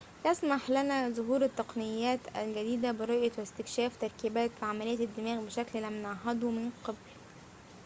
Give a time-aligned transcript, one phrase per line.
[0.25, 6.97] يسمح لنا ظهور التقنيات الجديدة برؤية واستكشاف تركيبات وعمليات الدماغ بشكل لم نعهده من قبل